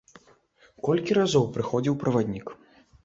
[0.87, 2.47] Колькі разоў прыходзіў праваднік.